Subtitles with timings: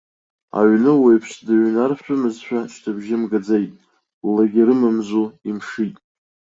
[0.59, 3.71] Аҩны уаҩԥс дыҩнаршәымызшәа, шьҭыбжьы мгаӡеит,
[4.33, 5.95] лагьы рымамзу, имшит.